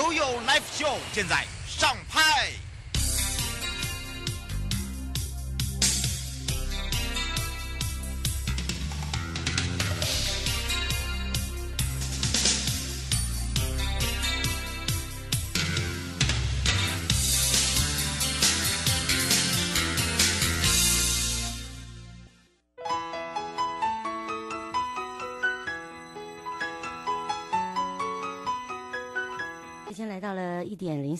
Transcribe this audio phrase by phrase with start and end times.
[0.00, 2.69] 悠悠 live show 现在上拍。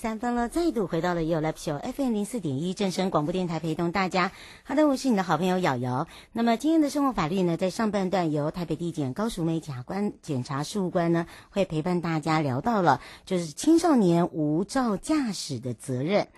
[0.01, 4.33] 三分了，再度回到了 You Live Show FM 零四点一正声广播电台，陪同大家。
[4.65, 6.09] 好的，我是你的好朋友瑶瑶。
[6.33, 16.29] 那么今天的生活法律呢，在上半段由台北地检高淑梅检察官检察事务官呢，会陪伴大家聊到了，就是青少年无照驾驶的责任。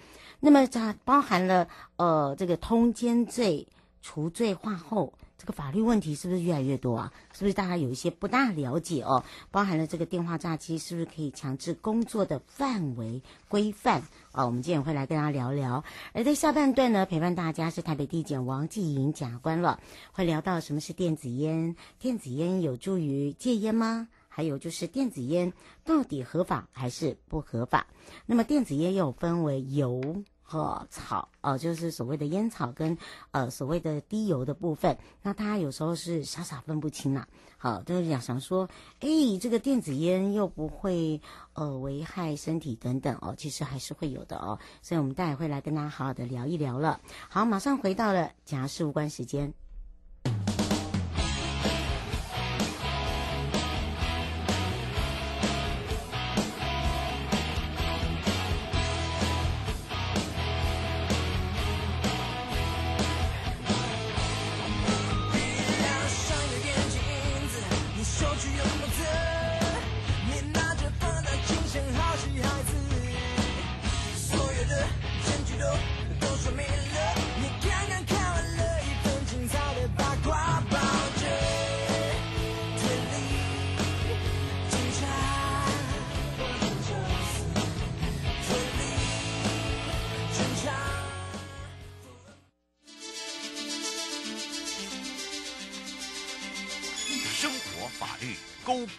[0.41, 1.69] 那么它包含了
[1.99, 3.69] 呃这个通奸罪
[4.01, 5.13] 除罪化后。
[5.43, 7.13] 这个法律问题是不是越来越多啊？
[7.33, 9.25] 是不是大家有一些不大了解哦？
[9.51, 14.47] 包含了这个电话诈欺，是不是可以强制工作的范围规范啊、哦？
[14.47, 15.83] 我们今天也会来跟大家聊聊。
[16.13, 19.81] 而在下半段呢，陪伴大家是台北地检王继莹检察官了，
[20.13, 24.07] 会聊到什么是电子烟，电子烟有助于戒烟吗？
[24.29, 25.53] 还有就是电子烟
[25.85, 27.89] 到底合法还是不合法？
[28.27, 30.23] 那么电子烟又分为油。
[30.53, 32.97] 和草哦、就是所谓的烟草跟
[33.31, 37.27] 呃所谓的低油的部分，那大家有时候是傻傻分不清啦。
[37.57, 38.69] 好，就是想想说，
[39.01, 39.09] 哎，
[39.41, 41.21] 这个电子烟又不会
[41.55, 44.59] 呃危害身体等等哦，其实还是会有的哦。
[44.83, 47.01] 所以我们待会会来跟大家好好的聊一聊了。
[47.29, 49.53] 好，马上回到了检察事无关时间。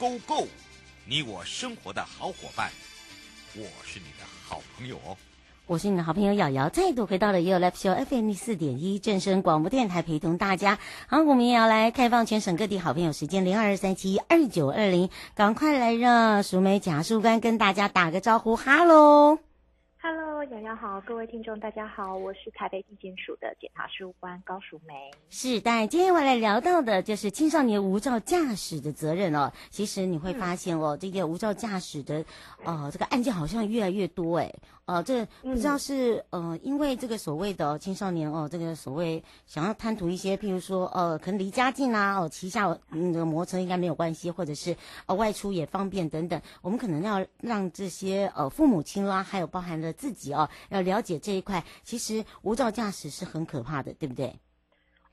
[0.03, 0.47] Go Go，
[1.05, 2.69] 你我生活的好伙伴，
[3.55, 5.15] 我是你的好朋友哦。
[5.65, 10.77] 我是你的好朋友瑶瑶，再度回到了 You Live Show FM 四点一正声广播电台，陪同大家。
[11.07, 19.39] 好，我们也要来开放全省各地好朋友时间零二三七二九二零，赶快来让淑梅检察官跟大家打个招呼，哈喽。
[20.51, 25.09] 瑶瑶好，各位听众大家好，我是台北地检署的检察事务官高淑梅。
[25.29, 29.49] 是，但今天我来聊到的就是青少年无照驾驶的责任哦。
[29.69, 32.25] 其实你会发现哦，嗯、这个无照驾驶的，
[32.65, 34.53] 呃，这个案件好像越来越多诶。
[34.85, 44.75] 呃，这个、不知道是呃，因为这个所谓的青少年哦，这个所谓想要贪图一些，譬如说呃，可能离家近啊，哦，骑下嗯这个摩托车应该没有关系，或者是
[45.05, 54.33] 呃外出也方便等等，我们可能要让这些呃父母亲啦，还有包含了自己哦，要了解这一块，其实无照驾驶是很可怕的，对不对？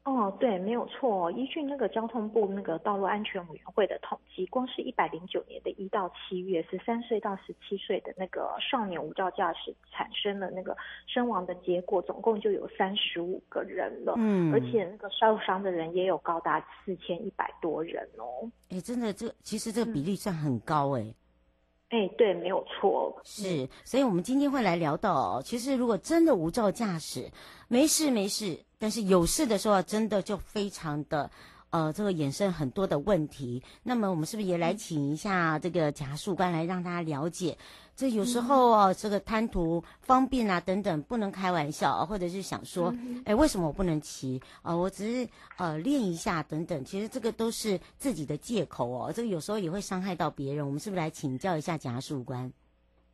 [0.03, 1.31] 哦，对，没有错。
[1.32, 10.75] 依据那个交通部那个道路安全委员会的统计，光是一百零九年的一到七月，十三岁到十七岁的那个少年无照驾驶产生了那个
[11.06, 14.14] 身亡的结果，总共就有三十五个人了。
[14.16, 18.50] 嗯，而且那个受伤的人也有高达四千一百多人哦。
[18.70, 21.14] 哎，真的，这其实这个比例算很高哎。
[21.90, 23.20] 哎，对，没有错。
[23.25, 27.31] 是，所以我们今天会来聊到，其实如果真的无照驾驶，
[27.69, 28.58] 没事没事。
[28.78, 31.31] 但是有事的时候，真的就非常的，
[31.70, 33.62] 呃这个衍生很多的问题。
[33.82, 37.56] 那么我们是不是也来请一下这个贾树官来让大家了解？
[37.96, 42.94] 这有时候哦，这个贪图方便啊等等，不能开玩笑啊，或者是想说，
[43.26, 44.75] 哎，为什么我不能骑啊？
[44.75, 45.28] 我只是
[45.58, 49.12] 呃练一下等等，其实这个都是自己的借口哦。
[49.14, 50.64] 这个有时候也会伤害到别人。
[50.64, 52.50] 我们是不是来请教一下贾树官？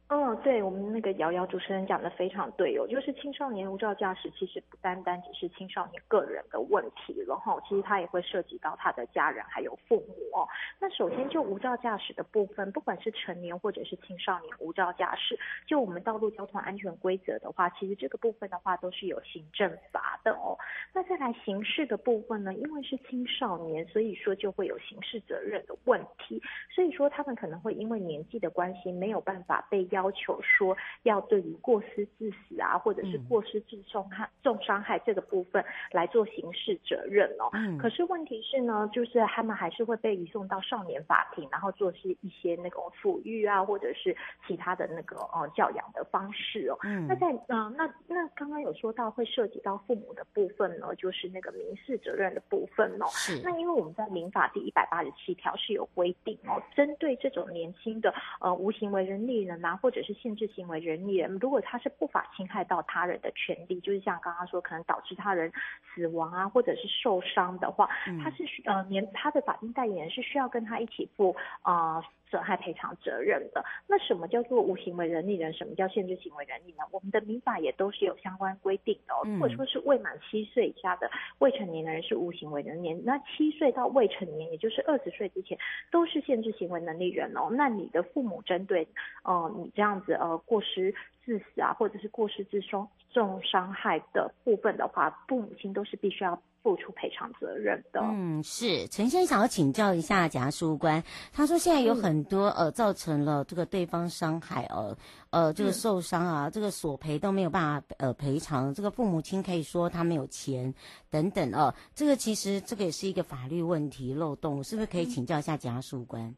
[0.08, 10.46] 嗯，对我们那个瑶瑶主持人讲的非常对哦，就是青少年无照驾驶其实不单单只是青少年个人的问题了哈，其实他也会涉及到他的家人还有父母哦。
[10.78, 15.36] 那首先就无照驾驶的部分，不管是成年或者是青少年无照驾驶，
[15.66, 20.56] 就我们道路交通安全规则的话，其实这个部分的话都是有行政罚的哦。
[20.94, 26.40] 那再来刑事的部分呢，因为是青少年，所以说就会有刑事责任的问题，
[26.72, 29.84] 所以说他们可能会因为年纪的关系没有办法被。
[29.96, 37.48] 要求说要对于过失致死啊，或者是过失致重害、重伤害这个部分来做刑事责任哦。
[37.54, 37.78] 嗯。
[37.78, 44.14] 可是问题是呢，就是他们还是会被移送到少年法庭，然后做是一些那种抚育啊，或者是
[44.46, 46.76] 其他的那个呃教养的方式哦。
[46.84, 47.06] 嗯。
[47.06, 53.06] 那在嗯、呃、那那刚刚有说到会涉及到父母的部分呢，就是那个民事责任的部分哦。
[53.10, 53.40] 是。
[53.42, 59.78] 那因为我们在民法第一百八十七条是有规定哦，针对这种年轻的呃无行为人力人啊。
[59.86, 65.52] 或者是限制行为人力人，如果他是不法侵害到他人的权利，就是像刚刚说可能导致他人
[65.94, 73.64] 死亡啊，或者是受伤的话，嗯、他是呃年他的法定代理人是需要跟他一起付啊损害赔偿责任的。
[73.86, 75.52] 那什么叫做无行为能力人？
[75.52, 76.84] 什么叫限制行为人力呢？
[76.90, 79.20] 我们的民法也都是有相关规定的、哦。
[79.24, 81.08] 如果说是未满七岁以下的
[81.38, 85.56] 未成年人是无行为能力人，那七岁到未成年，也就是二十岁之前，
[85.92, 87.48] 都是限制行为能力人哦。
[87.52, 88.88] 那你的父母针对
[89.22, 89.70] 呃你。
[89.76, 98.00] 这样子呃，过失致死啊，或者是过失致伤重伤害的部分的话，父母亲都是必须要付出赔偿责任的。
[98.02, 101.00] 嗯，是陈先生想要请教一下检察事务官，
[101.32, 104.96] 他说现在有很多、嗯、呃造成了这个对方伤害呃
[105.30, 110.74] 呃这个受伤啊，嗯、这个索赔都没有办法呃赔偿，这个父母亲可以说他没有钱
[111.08, 116.34] 等等哦、呃，这个其实这个也是一个法律问题漏洞，是不是可以请教一下检察事务官？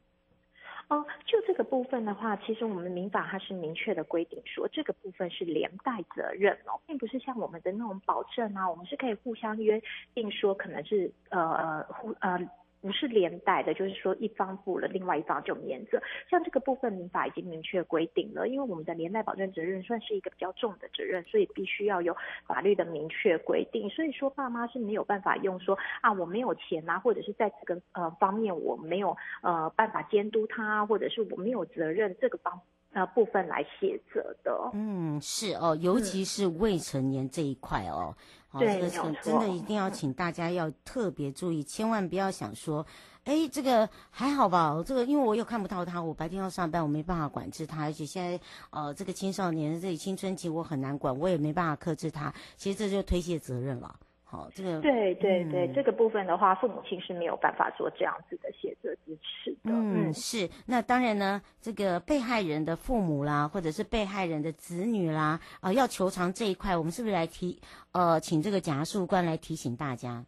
[0.89, 9.83] 哦，就这个部分的话，其实我们民法它是明确的规定说，这个部分是连带责任哦，并不是像我们的那种保证啊，我们是可以互相约
[10.15, 12.39] 定说，可能是呃呃互呃。
[12.81, 16.01] 不是连带的，就是说一方负了，另外一方就免责。
[16.31, 22.17] 像这个部分，民法已经明确规定了，因为我们的连带保证责任算是一个比较重的责任，所以必须要有
[22.47, 23.89] 法律的明确规定。
[23.91, 32.61] 所以说，爸妈是没有办法用说啊，我没有钱啊，或者是在这个呃方面我没有呃办法监督他，或者是我没有责任这个方
[32.93, 34.71] 呃部分来写责的。
[34.73, 38.15] 嗯，是哦，尤其是未成年这一块哦。
[38.17, 42.87] 嗯哦，这个是真的一定要请大家要特别注意，千万不要想说，
[43.25, 44.83] 哎，这个还好吧？
[44.87, 48.41] 这个因为我又看不到他，我白天要上班，我没办法管制他，而且现在
[48.71, 53.95] 呃，这个青少年这里青春期我很难管，我也没办法克制他，其实这就推卸责任了。
[54.31, 59.71] 好，这个对对对，嗯、这个部分的话，父母亲是没有办法做这样子的协助支持的。
[59.73, 60.47] 嗯，是。
[60.67, 67.59] 那当然呢，这个被害人的父母啦，或者是被害人的子女啦，啊、呃，要求偿这一块，我们是不是来提
[67.93, 70.23] 呃，请这个检察事务官来提醒大家？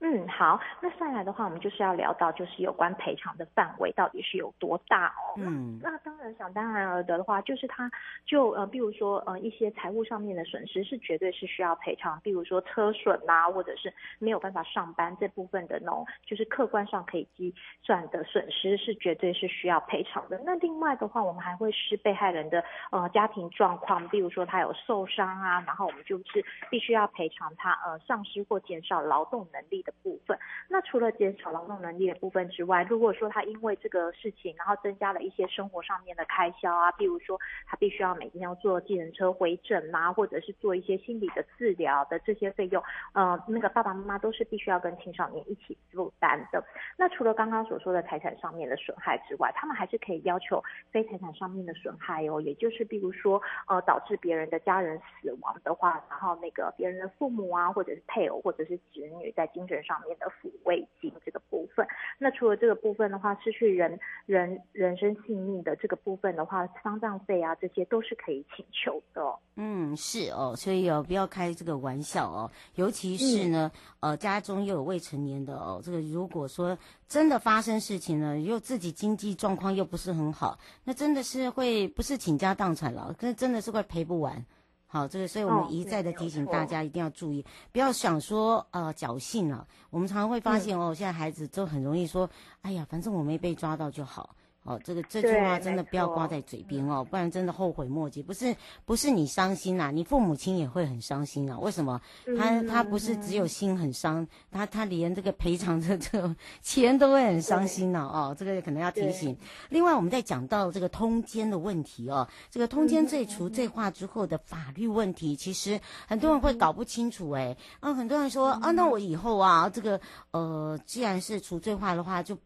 [0.00, 5.34] 嗯，好，那再来的话，我们就是要聊到就是有关赔偿的范围到底是有多大哦。
[5.38, 7.90] 嗯，那当然想当然而得的话，就是他
[8.24, 17.52] 就呃，比如说呃一些财务上面的损失是绝对是需要赔偿，比如说车损啊，或者是没有办法上班这部分的那种，就是客观上可以计
[17.82, 20.40] 算的损失是绝对是需要赔偿的。
[20.44, 22.62] 那另外的话，我们还会是被害人的
[22.92, 42.82] 呃家庭状况，比如说他有受伤啊，然后我们就是必须要赔偿他呃丧失或减少劳动能力的部分，那除了减少劳动能力的部分之外，如果说他因为这个事情，然后增加了一些生活上面的开销啊，比如说他必须要每天要坐计程车回诊啊，或者是做一些心理的治疗的这些费用，
[43.14, 46.62] 呃，那个爸爸妈妈都是必须要跟青少年一起负担的。
[46.98, 61.86] 那除了刚刚所说的财产上面的损害之外，他们还是可以要求非财产上面的损害哦，也就是比如说呃导致别人的家人死亡的话，然后那个别人的父母啊，或者是配偶或者是子女在精神上面的抚慰金这个部分，
[62.18, 69.22] 那除了这个部分的话，失去人人人身性命的这个部分的话，丧葬费啊，这些都是可以请求的。
[69.56, 73.70] 嗯，是哦，所以哦，不要开这个玩笑哦，尤其是呢，
[74.00, 84.44] 嗯、呃，家中又有未成年的哦，这个如果说真的发生事情呢，又自己经济状况又不是很好，那真的是会不是倾家荡产了，可是真的是会赔不完。
[84.90, 89.66] 好，这个，所以我们一再的提醒大家一定要注意，不要想说呃侥幸了。
[89.90, 92.28] 我们常常会发现哦，现在孩子都很容易说，
[92.62, 94.34] 哎呀，反正我没被抓到就好。
[94.68, 98.22] 哦，这个这句话真的不要挂在嘴边哦，不然真的后悔莫及。
[98.22, 101.58] 不是不是你伤心呐，你父母亲也会很伤心啊。
[101.58, 101.98] 为什么？
[102.36, 108.00] 他他不是只有心很伤，他他连这个赔偿的这个钱都会很伤心呢。
[108.12, 109.34] 哦，这个可能要提醒。
[109.70, 117.56] 另外，我们在讲到这个通奸的问题哦，这个通奸罪除罪化之后的法律问题，其实很多人会搞不清楚哎。
[117.80, 119.98] 啊，很多人说啊，那我以后啊，这个
[120.32, 122.36] 呃，既然是除罪化的话，就。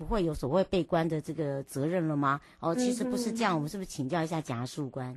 [0.00, 2.40] 不会有所谓被关的这个责任了吗？
[2.58, 5.14] 哦，其实不是这样，我们是不是请教一下贾树官？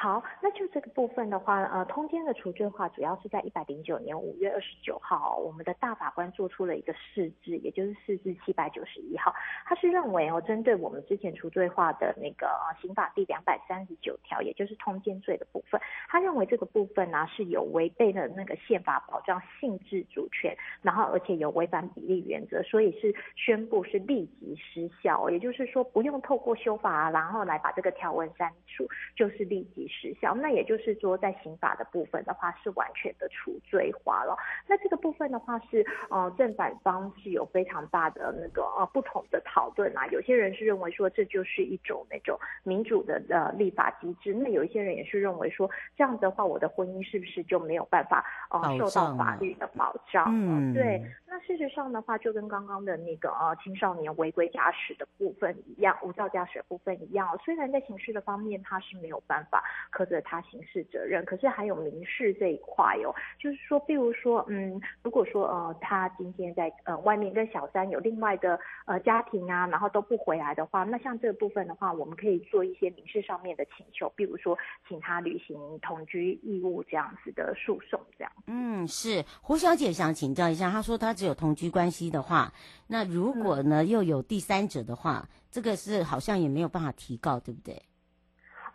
[0.00, 12.48] 好，那就这个部分的话，呃，通奸的除罪化主要是在一百零九年五月二十九号，我们的大法官做出了一个释字，也就是释字七百九十一号，他是认为哦，针对我们之前除罪化的那个
[12.80, 28.86] 刑法第两百三十九条，也就是通奸罪的部分，他认为这个部分呢、是有违背了那个宪法保障性质主权，然后而且有违反比例原则，所以是宣布是立即失效，也就是说不用透过修法，然后来把这个条文删除，
[29.16, 29.87] 就是立即。
[29.88, 34.36] 时效，那也就是说，在刑法的部分的话，是完全的除罪化了。
[34.66, 40.06] 那这个部分的话是，呃，正反方是有非常大的那个呃不同的讨论啊。
[40.08, 44.34] 有些人是认为说，这就是一种那种民主的呃立法机制。
[44.34, 50.26] 那有一些人也是认为说，这样子的话，我的婚姻是不是就没有办法呃受到法律的保障？
[50.28, 51.02] 嗯，对。
[51.26, 57.38] 那事实上的话，就跟刚刚的那个呃青少年违规驾驶的部分一样，无照驾驶的部分一样。
[57.44, 59.62] 虽然在刑事的方面，他是没有办法。
[59.92, 74.56] 苛责他刑事责任，可是还有民事这一块哦，就是说，比如说，嗯，如果说呃，他今天在呃外面跟小三有另外的呃家庭啊，然后都不回来的话，那像这个部分的话，我们可以做一些民事上面的请求，比如说
[74.88, 78.32] 请他履行同居义务这样子的诉讼，这样。
[78.46, 82.52] 嗯，是胡小姐想请教一下，她说她只有同居关系的话，
[82.86, 87.80] 那如果呢、嗯、又有第三者的话，这个是好像也没有办法提告，对不对？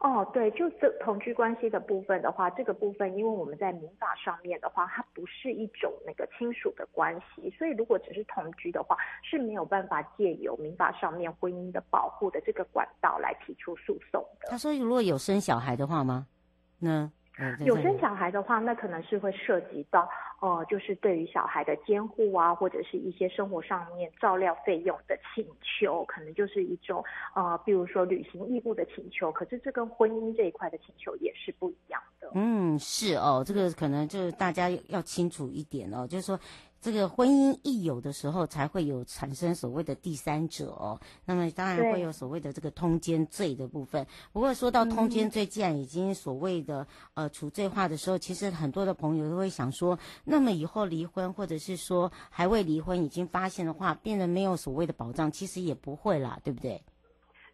[0.04, 14.50] 哦，对，就这同居关系的部分的话，这个部分因为我们在民法上面的话，它不是一种那个亲属的关系，所以如果只是同居的话，是没有办法借由民法上面婚姻的保护的这个管道来提出诉讼的。
[14.50, 16.28] 他说，如果有生小孩的话吗？
[16.80, 17.10] 那。
[17.66, 20.08] 有生小孩的话，那可能是会涉及到，
[20.40, 27.04] 呃，就是对于小孩的监护啊，或者是一些生活上面照料费用的请求，可能就是一种，
[27.36, 29.32] 呃，比如说履行义务的请求。
[29.32, 32.30] 可是这跟婚姻这一块的请求也是不一样的。
[32.36, 36.40] 嗯，是哦，这个可能就是大家要清楚一点哦，就是说。
[36.84, 41.00] 这个婚姻一有的时候，才会有产生所谓的第三者哦。
[41.24, 44.06] 那么当然会有所谓的这个通奸罪的部分。
[44.34, 56.84] 不过说到通奸罪，既然已经所谓的呃除罪化的时候，其实很多的朋友都会想说，那么以后离婚或者是说还未离婚已经发现的话，变得没有所谓的保障，其实也不会啦，对不对？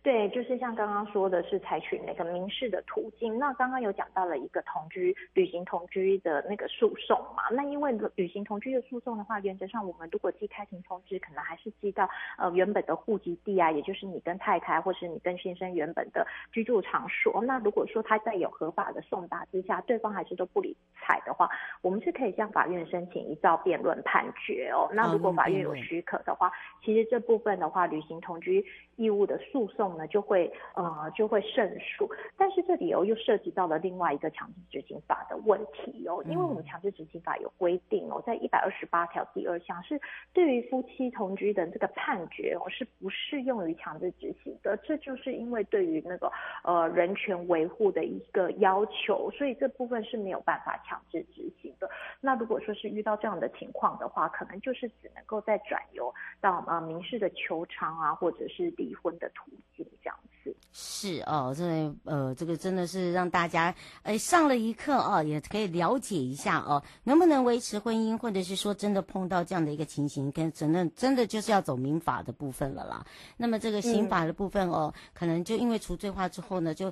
[0.01, 3.37] 对，就是像刚刚说的是采取那个民事的途径。
[3.37, 7.43] 那刚刚有讲到了一个同居、履行同居的那个诉讼嘛。
[7.51, 17.43] 那因为履行同居的诉讼的话，原则上我们如果寄开庭通知，可能还是寄到呃原本的户籍地啊，也就是你跟太太或是你跟先生原本的居住场所。
[17.43, 21.49] 那如果说他在有合法的送达之下，对方还是都不理睬的话，
[21.81, 24.89] 我们是可以向法院申请一照辩论判决哦。
[24.93, 26.49] 那如果法院有许可的话，
[26.81, 28.65] 其实这部分的话，履行同居
[28.95, 29.88] 义务的诉讼。
[29.97, 39.99] 呢就会呃就会胜诉，但是这里哦又涉及到了另外一个强制执行法的问题哦，因为我们强制执行法有规定哦，在一百二十八条第二项是
[40.33, 46.31] 对于夫妻同居的这个判决哦是不适用于强制执行的，这就是因为对于那个
[46.63, 51.89] 呃人权维护的一个要求，所以这部分是没有办法强制执行的。
[52.21, 59.78] 那如果说是遇到这样的情况的话，可能就是只能够再转由到呃民事的求偿啊，或者是离婚的途径。
[60.01, 73.05] 这样子是哦，这呃，这个真的是让大家哎上了一课哦，也可以了解一下哦，能不能维持婚姻，或者是说真的碰到这样的一个情形，跟真的真的就是要走民法的部分了啦。
[73.37, 76.91] 那么这个刑法的部分哦，嗯、可能就因为除罪化之后呢，就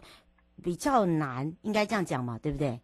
[0.62, 2.80] 比较难，应该这样讲嘛，对不对？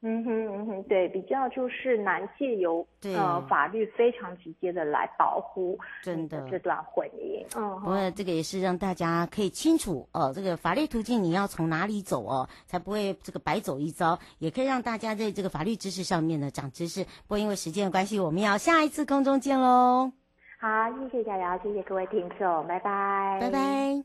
[0.00, 7.44] 嗯哼嗯哼，对，比较就是难借由呃法律非常直接的来保护真的这段婚姻。
[7.56, 17.02] 嗯，不过这个也是让大家可以清楚哦，这个法律途径你要从哪里走哦，才不会这个白走一遭，也可以让大家在这个法律知识上面呢长知识。
[17.02, 20.12] 不过因为时间的关系，我们要下一次空中见喽。
[20.60, 24.04] 好，谢谢佳瑶，谢谢各位听众，拜拜，拜拜。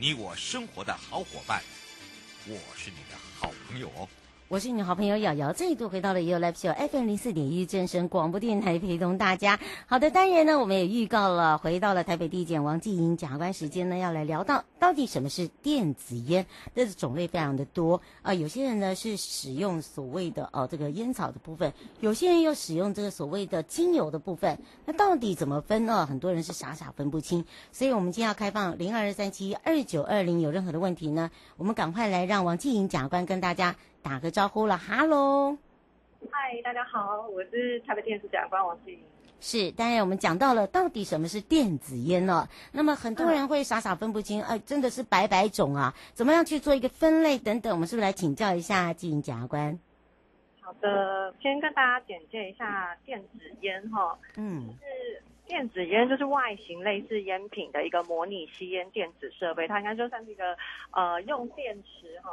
[0.00, 1.60] 你我生活的好伙伴，
[2.46, 4.08] 我是你的好朋友哦。
[4.50, 9.60] 我是你的好朋友瑶瑶，再度回到了 You Live Show FM 零四点一正声广播电台，陪同大家。
[9.84, 26.06] 好的，当然呢，我们也预告了，回到了台北地检王继迎检察官时间呢，要来聊到到底什么是电子烟，这是种类非常的多啊、有些人呢是使用所谓的哦这个烟草的部分，有些人又使用这个所谓的精油的部分，那到底怎么分呢？
[26.06, 27.44] 很多人是傻傻分不清。
[27.70, 33.76] 所以我们今天要开放零二二三七二九二零，有任何的问题呢，我们赶快来让王继迎检察官跟大家。
[34.08, 35.54] 打个招呼了，哈喽，
[36.30, 39.00] 嗨，大家好，我是台北电视检察官王继迎。
[39.38, 42.48] 是，当然我们讲到了到底什么是电子烟呢？
[42.72, 47.70] 那么很多人会傻傻分不清，哎、真的是百百种啊，怎么样去做一个分类等等？
[47.70, 49.78] 我们是不是来请教一下继迎检察官？
[50.62, 60.56] 好的，先跟大家简介一下电子烟哈，嗯，就是电子烟就是外形类似烟品的一个模拟吸烟电子设备，它应该就算是一个
[60.92, 62.30] 呃用电池哈。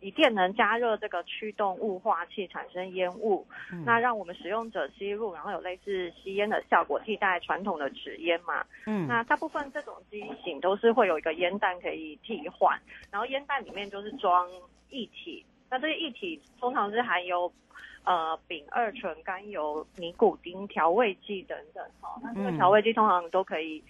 [0.00, 8.64] 以电能加热这个驱动雾化器产生烟雾，嗯、那让我们使用者吸入，然后有类似吸烟的效果，替代传统的纸烟嘛。
[8.86, 12.78] 嗯，那大部分这种机型都是会有一个烟弹可以替换，
[13.10, 14.48] 然后烟弹里面就是装
[14.90, 17.52] 液体，那这些液体通常是含有
[18.04, 21.84] 呃丙二醇、甘油、尼古丁、调味剂等等。
[22.00, 23.82] 哈，那这个调味剂通常都可以。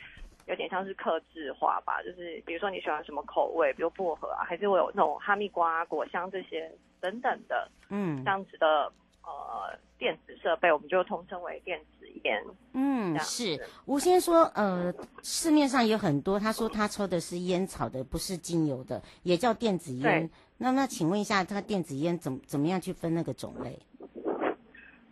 [0.49, 8.91] 有点像是克制化吧，就是比如说你喜欢什么口味，比如薄荷啊，还是会有那种哈密瓜、果香这些等等的，嗯，这样子的
[9.23, 12.43] 呃电子设备，我们就通称为电子烟。
[12.73, 20.31] 嗯，是吴先说，呃，市面上有很多，他说他抽的是烟草的，不是精油的，也叫电子烟。
[20.57, 23.79] 那那请问一下，他电子烟怎么怎么样去分那个种类？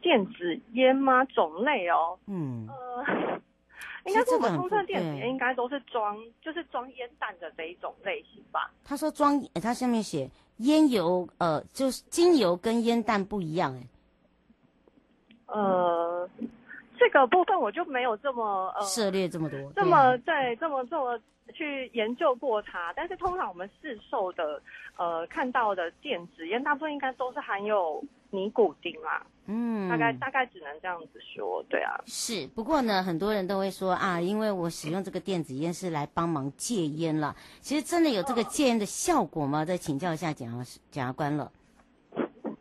[0.00, 1.24] 电子烟吗？
[1.26, 3.35] 种类哦，嗯，呃。
[4.06, 8.70] 应该是我们通称电子烟，应该都是装，就是装烟弹的这一种类型吧。
[8.84, 13.86] 他说装，他下面写烟油，呃，就是精油跟烟弹不一样，哎。
[15.48, 16.28] 呃，
[16.98, 21.18] 这个部分我就没有这么呃涉猎这么多，这么对，这么这么
[21.54, 22.92] 去研究过它。
[22.96, 24.60] 但是通常我们市售的
[24.96, 28.02] 呃看到的电子烟，大部分应该都是含有
[28.36, 29.24] 尼古丁啦。
[29.46, 31.94] 嗯，大概大概只能这样子说，对啊。
[32.04, 37.34] 是，不过呢，很多人都会说啊，因为我使用这个电子烟是来帮忙戒烟了。
[37.60, 39.64] 其实真的有这个戒烟的效果吗？
[39.64, 41.50] 再请教一下检察检察官了。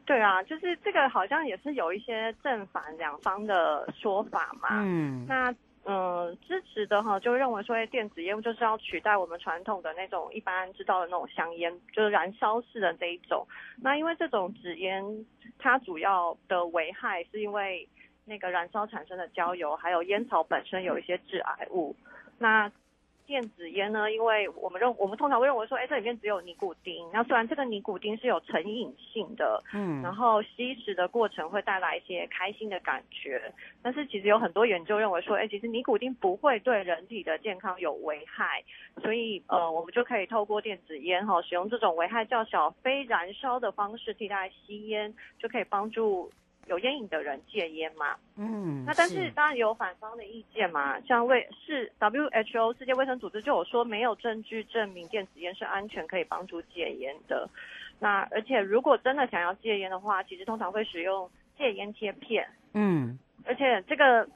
[0.05, 4.69] 对啊，就是这个好像也是有一些正反两方的说法嘛。
[4.71, 5.53] 嗯，那。
[5.87, 13.45] 嗯，支持的哈，就认为说，电子烟就是要取代我们传统的那种一般知道的那种香烟，就是燃烧式的这一种。
[13.83, 15.03] 那因为这种纸烟，
[15.59, 17.87] 它主要的危害是因为
[18.25, 21.95] 那个燃烧产生的焦油，还有烟草本身有一些致癌物。
[22.39, 22.71] 那
[23.25, 24.11] 电子烟呢？
[24.11, 27.07] 因为我们认，我们通常会认为说，哎，这里面只有尼古丁。
[27.11, 33.41] 那虽然这个尼古丁是有成瘾性的，嗯，然后吸食的过程会带来一些开心的感觉，
[33.81, 38.63] 但是其实有很多研究认为说，哎，其实尼古丁不会对人体的健康有危害。
[39.01, 46.31] 所以，呃，我们就可以透过电子烟哈，使用这种危害较小、非燃烧的方式替代吸烟，就可以帮助。
[46.67, 48.15] 有烟瘾的人戒烟嘛？
[48.37, 57.49] 嗯，那但是当然有反方的意见嘛，像卫是 WHO 世界卫生组织就有说没有证据证明电子烟是安全可以帮助戒烟的。
[57.99, 62.47] 那而且如果真的想要戒烟的话，其实通常会使用戒烟贴片。
[62.73, 64.27] 嗯，而且这个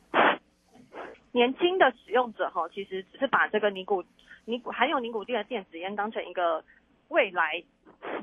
[1.31, 4.03] 年轻的使用者哈，其实只是把这个尼古
[4.45, 6.63] 尼古含有尼古丁的电子烟当成一个
[7.09, 7.63] 未来。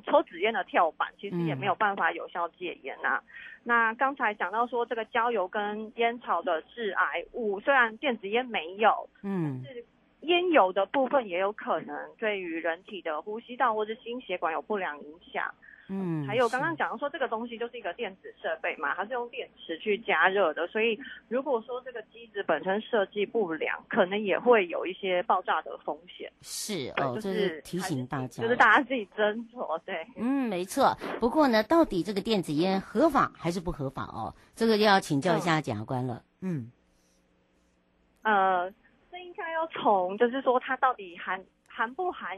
[0.06, 3.22] 抽纸烟的跳板，其实也没有办法有效戒烟呐、啊。
[3.22, 3.28] 嗯、
[3.64, 9.84] 那刚才讲到说，这个焦油跟烟草的致癌物，虽然电子烟没有，嗯，是
[10.20, 15.52] 烟油的部分也有可能对于人体的呼吸道或者心血管有不良影响。
[15.88, 26.28] 嗯，还有刚刚讲到说这个东西就是一个电子设备嘛，它是用电池去加热的，所以如果说这个机子本身设计不良，可能也会有一些爆炸的风险。
[26.42, 29.78] 是哦，就是、是提醒大家，就是大家自己斟酌。
[29.84, 30.96] 对，嗯，没错。
[31.20, 34.34] 不过呢，到底这个电子烟合法还是不合法哦？
[34.56, 36.22] 这个就要请教一下检察官了。
[36.40, 36.72] 嗯，
[38.22, 38.68] 呃，
[39.10, 42.36] 这应该要从就是说它到底含含不含？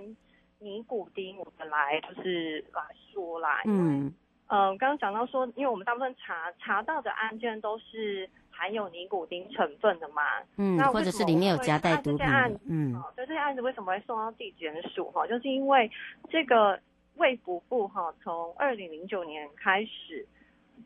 [0.60, 4.12] 尼古丁，我们来就是来说啦，嗯，
[4.48, 10.22] 呃，刚刚讲到说，因为我们大部分查查到的案件都是含有尼古丁成分的嘛，
[10.56, 15.26] 嗯，那或者是里面有夹带毒品的，嗯，所以这些案子为什么会送到地检署哈？
[15.26, 15.88] 就是因为
[16.28, 16.80] 这个
[17.16, 20.26] 卫福部哈，从二零零九年开始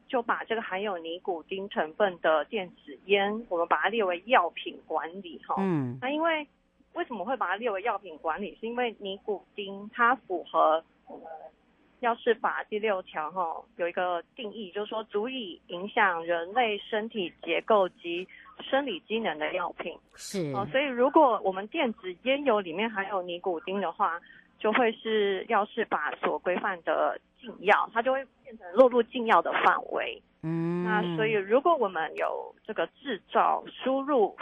[0.06, 6.46] 就把这个含有尼古丁成分的电子烟，我们把它列为药品管理哈，嗯，那因为。
[6.94, 8.56] 为什么会把它列为药品管理？
[8.60, 11.26] 是因为尼古丁它符合我们
[12.00, 18.26] 药事法第六条哈，有一个定义，就是说足以影响人类身体结构及
[18.60, 19.96] 生理机能的药品。
[20.14, 24.20] 是哦，所以如果我们电子烟油里面含有尼古丁的话，
[24.58, 30.20] 就会是药事法所规范的禁药，它就会变成落入禁药的范围。
[30.42, 34.36] 嗯，那所以如果我们有这个制造、输入。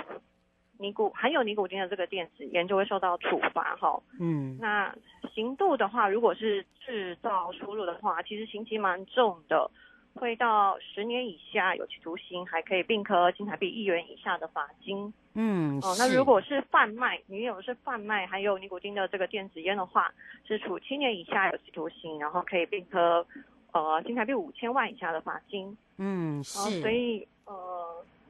[0.80, 4.00] 尼古含有尼古丁的这个电子烟就会受到处罚哈。
[4.18, 4.92] 嗯，那
[5.34, 9.70] 刑度的话，如果是制造输入的话，其实刑期蛮重的，
[10.14, 15.12] 会到十年以下有期徒刑，还可以并科新台币一元以下的罚金。
[15.34, 20.10] 嗯，哦，那如果是贩卖，你有是贩卖含有尼古丁的这个电子烟的话，
[20.48, 23.26] 是处七年以下有期徒刑，然后可以并科
[23.72, 25.76] 呃新台币五千万以下的罚金。
[25.98, 26.80] 嗯，是。
[26.80, 27.54] 所以呃，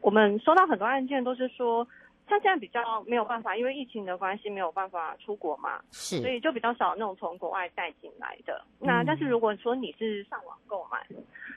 [0.00, 1.86] 我们收到很多案件都是说。
[2.30, 8.64] 他现在比较没有办法，因为疫情的关系没有办法出国嘛，是，所以就比较少那种从国外带进来的。
[8.78, 11.04] 那但是如果说你是上网购买，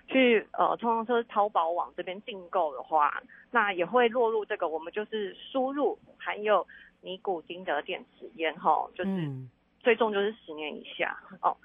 [0.08, 6.66] 去呃通常说淘宝网这边订购的话，那也会落入这个我们就是输入含有
[7.02, 9.32] 尼古丁的电子烟哈，就是
[9.80, 11.56] 最重就是十年以下哦。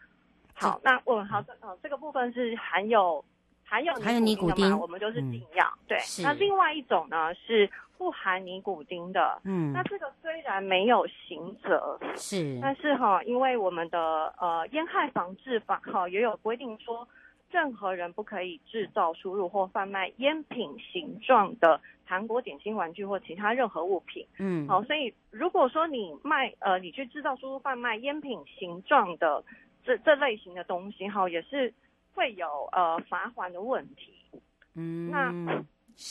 [0.53, 3.25] 好，那我好这呃这个部分是含有
[3.69, 5.67] 含有含有尼古丁，我们就是禁药。
[5.87, 7.71] 对，那另外一种呢是。
[7.99, 17.09] 不含尼古丁的，嗯，那这个虽然没有刑责，是，但是哈，因为我们的呃烟害防治法哈也有规定说，
[17.51, 29.43] 任何人不可以制造、输入或贩卖烟品形状的糖果、点心、玩具或其他任何物品，嗯，好，所以如果说你卖呃你去制造、输入、贩卖烟品形状的
[29.85, 31.75] 这这类型的东西哈，也是
[32.15, 34.13] 会有呃罚款的问题，
[34.75, 35.65] 嗯，那。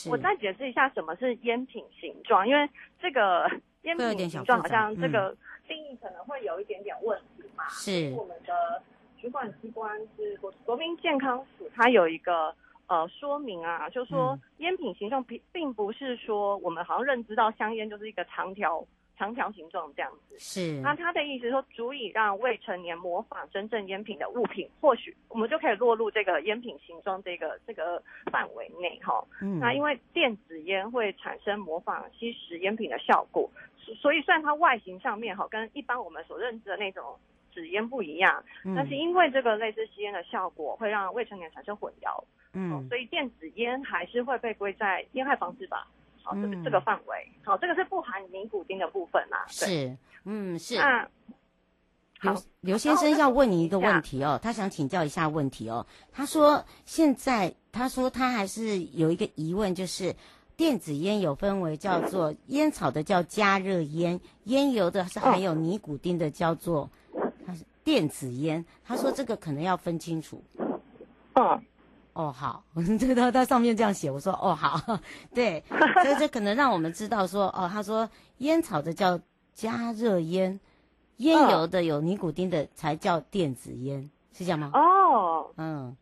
[0.10, 3.49] 我再解释一下什么是烟品形状，因为这个
[3.83, 5.33] 烟品形状好像这个
[5.65, 7.63] 定义可能会有一点点问题嘛。
[7.69, 8.83] 是，我们的
[9.21, 12.53] 主管机关是国国民健康署，它有一个
[12.88, 18.86] 呃说明啊，就是说烟品形状并并不是说我们好像认知到香烟就是一个长条。
[19.17, 28.01] 长条形状这样子是，那他的意思说，足以让未成年模仿真正烟品的物品，或许我们就可以落入这个烟品形状这个这个
[28.32, 29.25] 范围内哈。
[29.41, 33.49] 嗯，那因为电子烟会产生模仿吸食烟品的效果，
[33.99, 37.17] 所以虽然它外形上面哈跟一般我们所认知的那种
[37.51, 45.88] 纸烟不一样，嗯，但是因为这个类似吸烟的效果，会让未成年产生混淆，嗯，所以电子烟还是会被归在烟害防治法。
[46.27, 49.45] 好，这个这个范围，好，这个是不含尼古丁的部分啦。
[49.47, 50.75] 是，嗯，是。
[50.75, 51.07] 那
[52.19, 55.85] 刘刘先生要问你一个问题哦，他想请教一下问题哦。
[56.11, 60.13] 他说现在他说他还是有一个疑问，就是
[60.57, 66.89] 电子烟有分为叫做烟草的叫加热烟，烟油的是含有尼古丁的叫做
[67.45, 68.65] 它是电子烟。
[68.83, 70.43] 他说这个可能要分清楚。
[71.35, 71.63] 嗯。
[72.17, 72.63] 哦，好，
[72.99, 74.99] 这个他他上面这样写，我说哦好，
[75.36, 75.63] 对，
[76.01, 79.19] 所以这可能让我们知道说，哦，他说烟草的叫
[79.53, 80.60] 加热烟，
[81.17, 84.71] 烟油的有尼古丁的才叫电子烟，是这样吗？
[84.73, 85.95] 哦，嗯，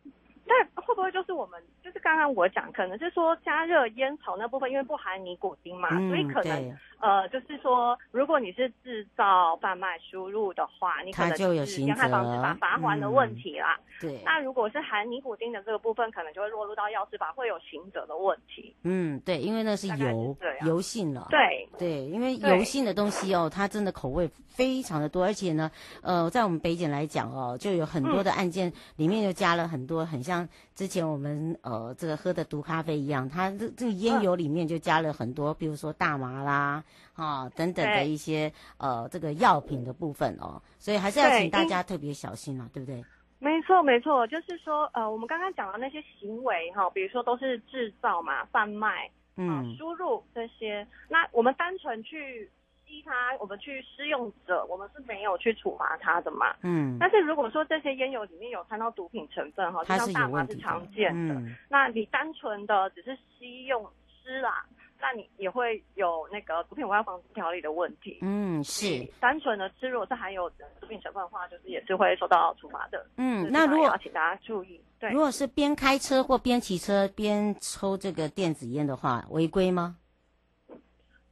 [0.46, 1.62] 那会不会就是我们？
[1.86, 13.78] 就是刚刚我讲，可能是说加热烟草那部分，因为不含尼古丁嘛，嗯、所以可能呃，就是说，如果你是制造、贩卖、输入的话，你可能就有烟害防治法罚还的问题啦。
[13.78, 14.20] 嗯、对。
[14.24, 18.74] 那如果是含尼古丁的这个部分，可能就会落入到药事法，会有刑责的问题。
[18.82, 21.28] 嗯，对，因为那是油是油性了。
[21.30, 25.70] 对对，因为油性的东西哦，它真的口味非常的多，而且呢，
[26.02, 31.75] 呃，在我们北检来讲哦，就有很多的案件里面就加了很多，很像之前我们呃。
[31.76, 36.82] 呃，这个喝的毒咖啡一样，它这这个烟油里面就加了很多，比如说大麻啦，
[37.14, 43.04] 啊等等的一些呃这个药品的部分哦，所以还是要请大家特别小心啊，对，对不对？
[43.38, 52.50] 没错，没错，就是说呃，我们刚刚讲的那些行为哈，比如说都是制造嘛、贩卖、嗯、输入这些，那我们单纯去。
[52.88, 56.54] 依他，我们去施用者，我们是没有去处罚他的嘛。
[56.62, 56.96] 嗯。
[56.98, 63.84] 但是如果说这些烟油里面有掺到毒品成分哈，就像大麻是常见的，的嗯、那你单纯的只是吸用
[64.22, 64.64] 吃啦，
[65.00, 68.18] 那你也会有那个毒品危害防治条例的问题。
[68.22, 69.06] 嗯，是。
[69.20, 70.48] 单纯的吃，如果是含有
[70.80, 73.06] 毒品成分的话，就是也是会受到处罚的。
[73.16, 79.96] 嗯，那如果要请大家注意，对，如果是边开车或边骑车边抽这个电子烟的话，违规吗？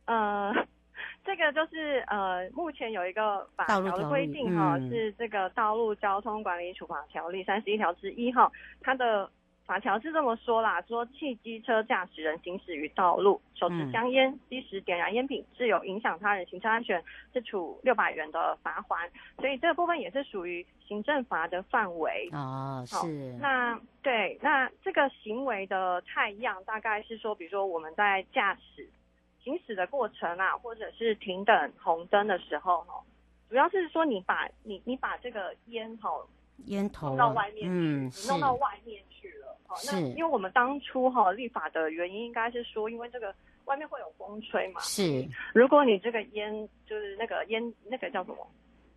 [0.04, 0.52] 呃。
[1.24, 9.30] 这个就是呃，目前有一个法条的规定哈，嗯、是这个《道路交通管理处罚条例》三十一条之一哈，它的
[9.64, 19.08] 法条是这么说啦，说汽机车驾驶人行驶于道路，手持香烟、吸食点燃烟品，致有影响他人行车安全，是处六百元的罚锾。
[19.38, 22.28] 所以这个部分也是属于行政罚的范围。
[22.32, 23.32] 哦，是。
[23.40, 28.86] 那对，那这个行为的态样，大概是说，比如说我们在驾驶
[29.44, 32.94] 行驶的过程啊，或者是停等红灯的时候，哈，
[33.50, 36.10] 主要是说你把你你把这个烟哈
[36.64, 39.56] 烟头弄到外面去，嗯，弄到外面去了。
[39.66, 43.34] 好，那因为我们当初哈立法的原因，应该是说，因为这个
[43.66, 44.80] 外面会有风吹嘛。
[44.80, 48.50] 是，如果你这个烟就是那个烟那个叫什么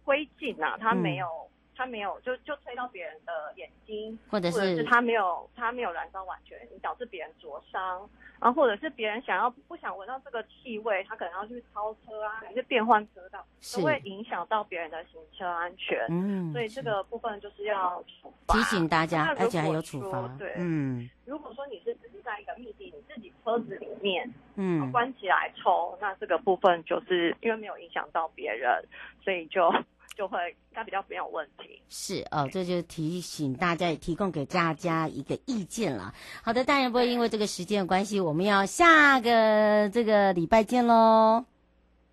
[0.03, 1.27] 灰烬啊，它没有。
[1.27, 8.09] 嗯他没有，就就吹到别人的眼睛，或者是，他没有，他没有燃烧完全，你导致别人灼伤，
[8.41, 16.03] 然后或者是别人想要不想闻到这个气味，他可能要去超车啊，还是变换车道，都会影响到别人的行车安全。
[16.09, 18.03] 嗯，所以这个部分就是要
[18.47, 20.27] 提醒大家，而且还有处罚。
[20.39, 28.83] 对，嗯，如果说你是只是在一个密闭，你自己车子里面，嗯，关起来抽，那这个部分就是因为没有影响到别人，
[29.23, 29.71] 所以就。
[30.17, 36.11] 就会它比较没有问题，是哦，这就提醒大家，也提供给大家一个意见了。
[36.41, 41.45] 好的，当然不会因为这个时间的关系，我们要下个这个礼拜见喽。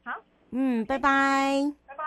[0.04, 0.12] 好，
[0.50, 2.04] 嗯，拜拜，拜拜。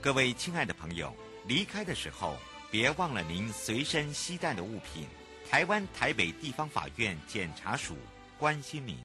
[0.00, 1.12] 各位亲爱的朋友，
[1.48, 2.36] 离开的时候
[2.70, 5.08] 别忘了您随身携带的物品。
[5.50, 7.94] 台湾台北地方法院检察署
[8.38, 8.96] 关心您。